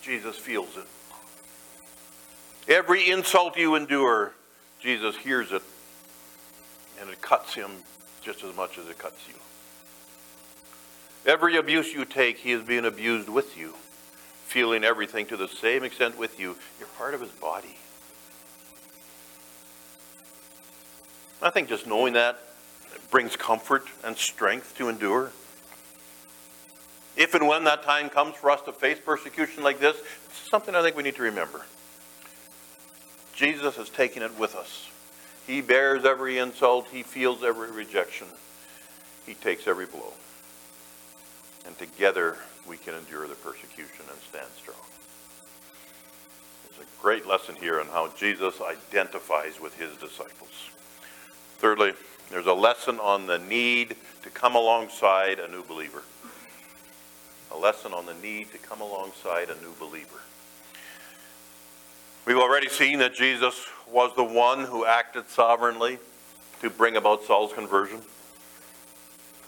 [0.00, 0.86] Jesus feels it.
[2.66, 4.32] Every insult you endure,
[4.80, 5.62] Jesus hears it.
[7.00, 7.70] And it cuts him
[8.22, 9.34] just as much as it cuts you.
[11.26, 13.74] Every abuse you take, he is being abused with you,
[14.46, 16.56] feeling everything to the same extent with you.
[16.78, 17.76] You're part of his body.
[21.42, 22.38] I think just knowing that
[23.10, 25.32] brings comfort and strength to endure.
[27.16, 30.74] If and when that time comes for us to face persecution like this, it's something
[30.74, 31.64] I think we need to remember.
[33.34, 34.88] Jesus has taken it with us.
[35.46, 38.28] He bears every insult, he feels every rejection,
[39.26, 40.12] he takes every blow.
[41.66, 44.76] And together we can endure the persecution and stand strong.
[46.68, 50.70] There's a great lesson here on how Jesus identifies with his disciples.
[51.58, 51.92] Thirdly,
[52.30, 56.02] there's a lesson on the need to come alongside a new believer.
[57.52, 60.20] A lesson on the need to come alongside a new believer.
[62.26, 65.98] We've already seen that Jesus was the one who acted sovereignly
[66.62, 68.00] to bring about Saul's conversion.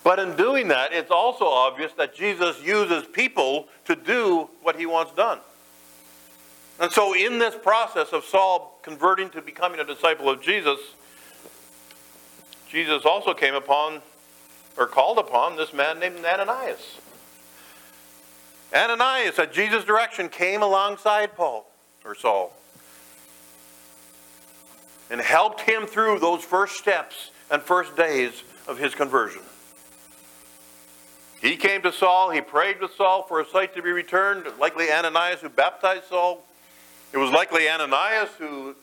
[0.05, 4.85] But in doing that, it's also obvious that Jesus uses people to do what he
[4.85, 5.39] wants done.
[6.79, 10.79] And so, in this process of Saul converting to becoming a disciple of Jesus,
[12.69, 14.03] Jesus also came upon
[14.77, 16.99] or called upon this man named Ananias.
[18.75, 21.67] Ananias, at Jesus' direction, came alongside Paul
[22.05, 22.53] or Saul
[25.11, 29.43] and helped him through those first steps and first days of his conversion.
[31.41, 34.91] He came to Saul, he prayed with Saul for a sight to be returned, likely
[34.91, 36.45] Ananias who baptized Saul.
[37.13, 38.75] It was likely Ananias who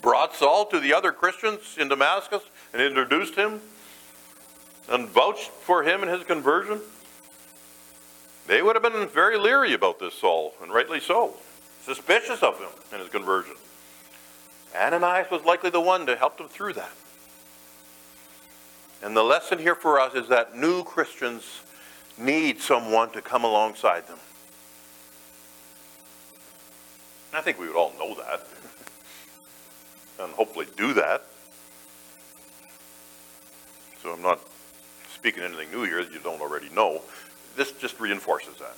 [0.00, 3.60] brought Saul to the other Christians in Damascus and introduced him
[4.88, 6.80] and vouched for him in his conversion.
[8.46, 11.34] They would have been very leery about this Saul, and rightly so,
[11.82, 13.54] suspicious of him in his conversion.
[14.76, 16.92] Ananias was likely the one to help them through that.
[19.02, 21.60] And the lesson here for us is that new Christians
[22.16, 24.18] need someone to come alongside them.
[27.32, 28.46] I think we would all know that
[30.20, 31.22] and hopefully do that.
[34.02, 34.40] So I'm not
[35.12, 37.02] speaking anything new here that you don't already know.
[37.56, 38.76] This just reinforces that.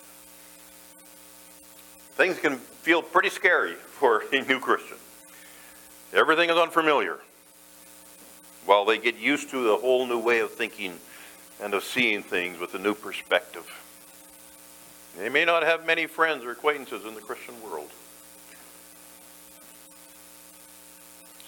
[2.17, 4.97] Things can feel pretty scary for a new Christian.
[6.13, 7.19] Everything is unfamiliar.
[8.67, 10.99] While they get used to a whole new way of thinking
[11.63, 13.69] and of seeing things with a new perspective.
[15.17, 17.91] They may not have many friends or acquaintances in the Christian world.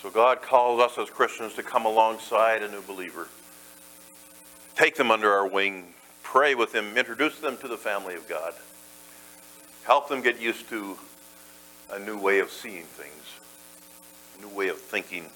[0.00, 3.28] So God calls us as Christians to come alongside a new believer.
[4.74, 5.86] Take them under our wing,
[6.22, 8.54] pray with them, introduce them to the family of God.
[9.84, 10.96] Help them get used to
[11.90, 13.41] a new way of seeing things
[14.42, 15.26] new way of thinking.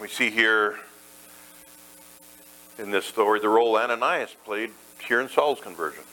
[0.00, 0.78] We see here
[2.78, 4.70] in this story the role Ananias played
[5.06, 6.04] here in Saul's conversion.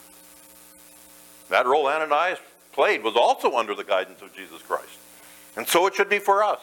[1.49, 2.39] That role Ananias
[2.73, 4.99] played was also under the guidance of Jesus Christ.
[5.55, 6.59] And so it should be for us.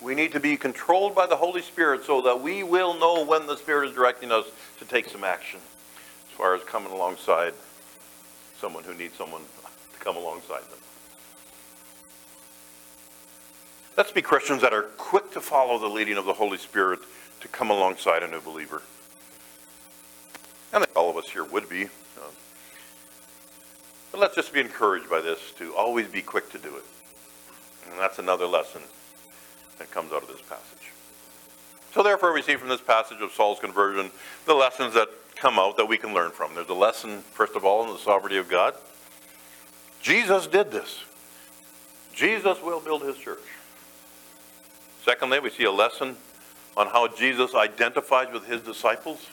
[0.00, 3.46] We need to be controlled by the Holy Spirit so that we will know when
[3.46, 4.46] the Spirit is directing us
[4.78, 5.60] to take some action
[6.30, 7.52] as far as coming alongside
[8.58, 9.42] someone who needs someone
[9.92, 10.78] to come alongside them.
[13.96, 17.00] Let's be Christians that are quick to follow the leading of the Holy Spirit
[17.40, 18.82] to come alongside a new believer.
[20.72, 21.84] And all of us here would be.
[21.84, 22.30] uh,
[24.12, 26.84] But let's just be encouraged by this to always be quick to do it.
[27.90, 28.82] And that's another lesson
[29.78, 30.92] that comes out of this passage.
[31.92, 34.12] So therefore, we see from this passage of Saul's conversion
[34.46, 36.54] the lessons that come out that we can learn from.
[36.54, 38.74] There's a lesson, first of all, in the sovereignty of God.
[40.00, 41.00] Jesus did this.
[42.14, 43.40] Jesus will build his church.
[45.04, 46.16] Secondly, we see a lesson
[46.76, 49.26] on how Jesus identifies with his disciples.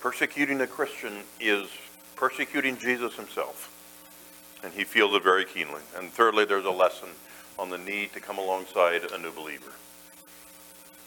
[0.00, 1.68] Persecuting a Christian is
[2.16, 3.70] persecuting Jesus himself,
[4.62, 5.80] and he feels it very keenly.
[5.96, 7.08] And thirdly, there's a lesson
[7.58, 9.72] on the need to come alongside a new believer.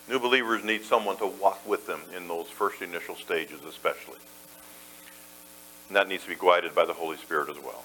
[0.10, 4.20] New believers need someone to walk with them in those first initial stages, especially.
[5.88, 7.84] And that needs to be guided by the Holy Spirit as well.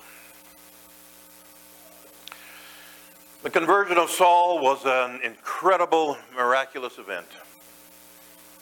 [3.49, 7.24] The conversion of Saul was an incredible, miraculous event.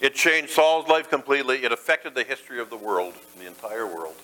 [0.00, 1.64] It changed Saul's life completely.
[1.64, 4.14] It affected the history of the world, the entire world.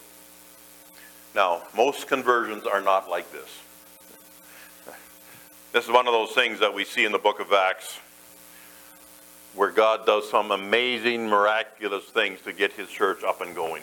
[1.34, 3.58] Now, most conversions are not like this.
[5.72, 7.98] This is one of those things that we see in the book of Acts
[9.54, 13.82] where God does some amazing, miraculous things to get his church up and going.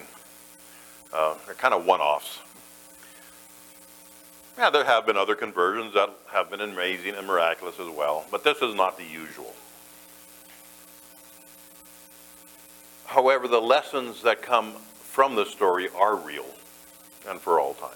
[1.11, 2.39] Uh, they're kind of one offs.
[4.59, 8.43] Yeah, there have been other conversions that have been amazing and miraculous as well, but
[8.43, 9.55] this is not the usual.
[13.05, 16.45] However, the lessons that come from this story are real
[17.29, 17.95] and for all time.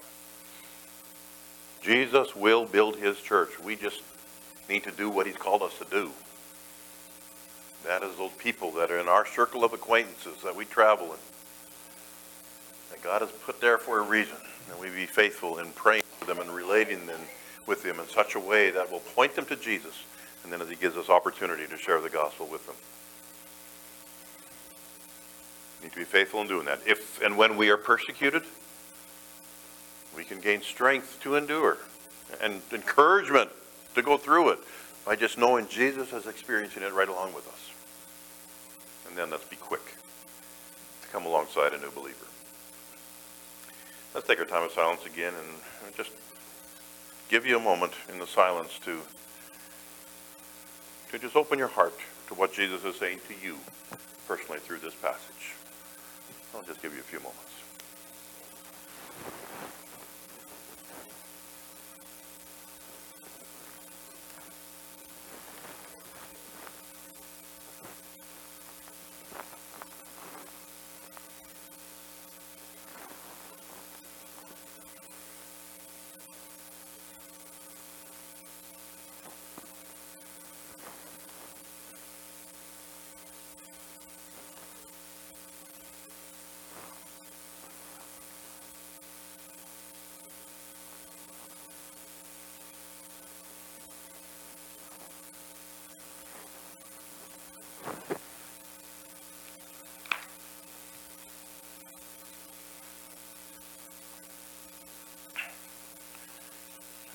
[1.81, 3.59] Jesus will build his church.
[3.59, 4.01] We just
[4.69, 6.11] need to do what he's called us to do.
[7.83, 11.19] That is those people that are in our circle of acquaintances that we travel in.
[12.91, 14.37] That God has put there for a reason.
[14.71, 17.19] And we be faithful in praying them and relating them
[17.65, 20.03] with them in such a way that will point them to Jesus.
[20.43, 22.75] And then as he gives us opportunity to share the gospel with them.
[25.79, 26.79] We need to be faithful in doing that.
[26.85, 28.43] If and when we are persecuted,
[30.15, 31.77] we can gain strength to endure
[32.41, 33.49] and encouragement
[33.95, 34.59] to go through it
[35.05, 37.71] by just knowing Jesus is experiencing it right along with us.
[39.07, 39.85] And then let's be quick
[41.01, 42.25] to come alongside a new believer.
[44.13, 45.33] Let's take our time of silence again
[45.95, 46.11] just
[47.29, 48.99] give you a moment in the silence to,
[51.11, 53.57] to just open your heart to what Jesus is saying to you
[54.27, 55.55] personally through this passage.
[56.55, 57.39] I'll just give you a few moments.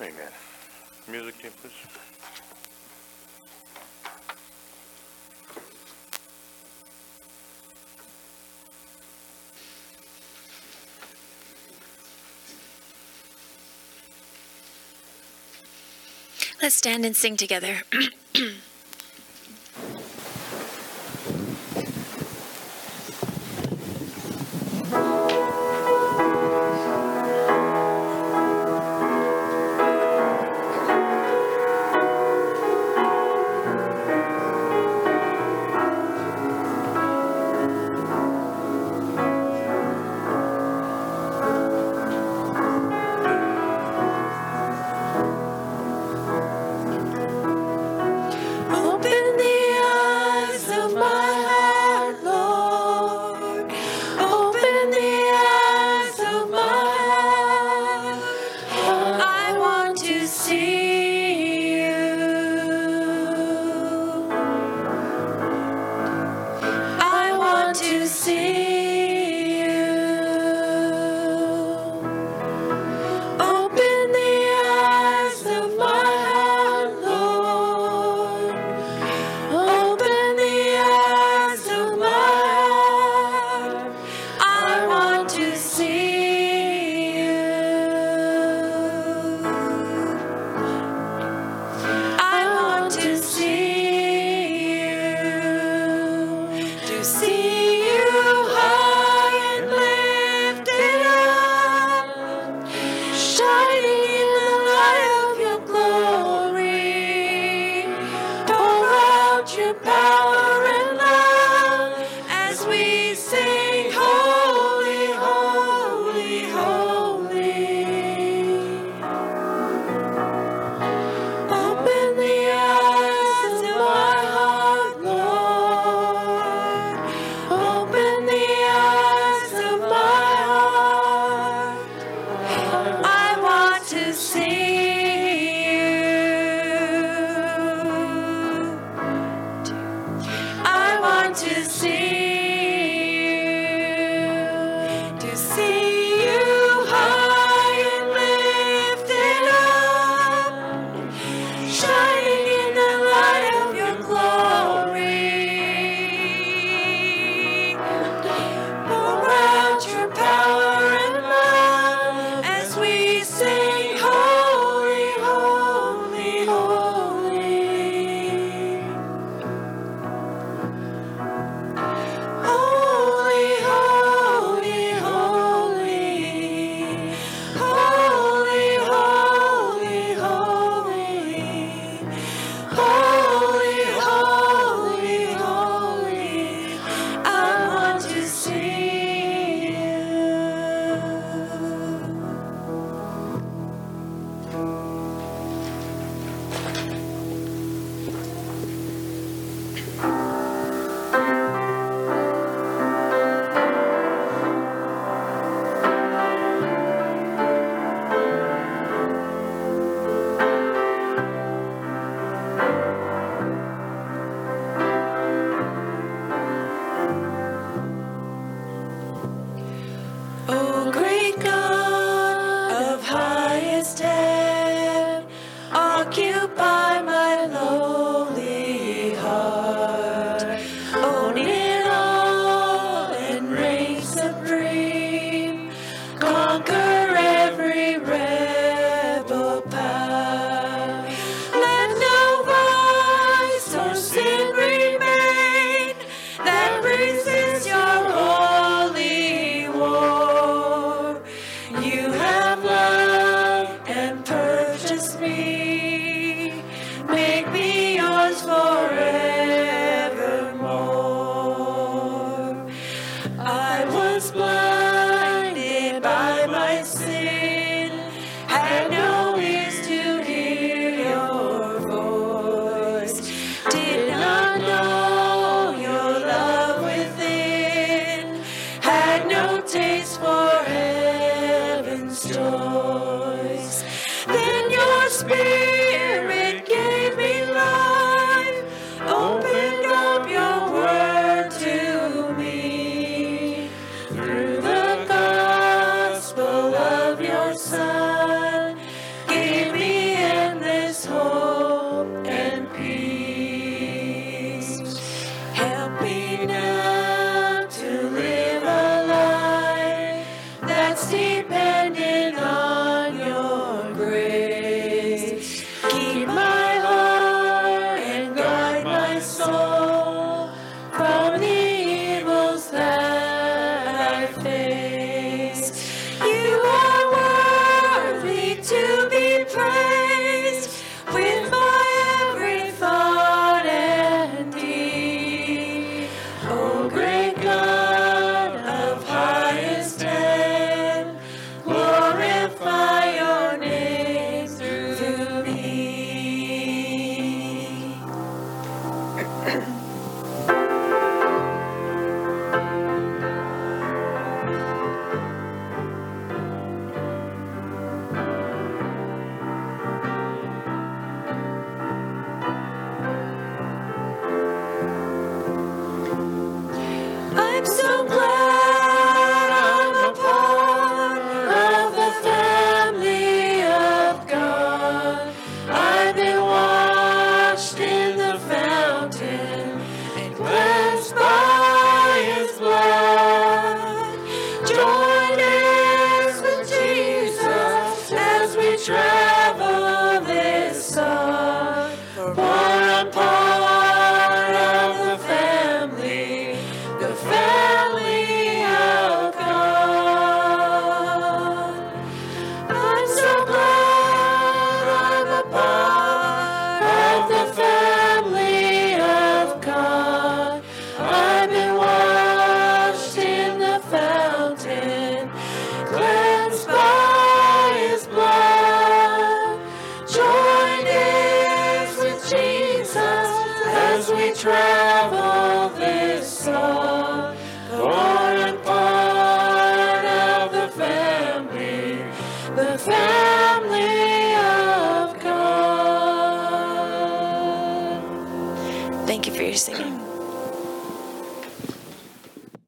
[0.01, 0.13] Amen.
[1.09, 1.73] Music team, please.
[16.61, 17.81] Let's stand and sing together.
[97.03, 97.58] see.